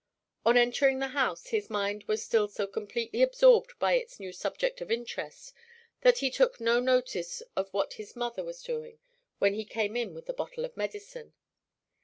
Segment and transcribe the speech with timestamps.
[0.47, 4.81] On entering the house, his mind was still so completely absorbed by its new subject
[4.81, 5.53] of interest
[6.01, 8.97] that he took no notice of what his mother was doing
[9.37, 11.33] when he came in with the bottle of medicine.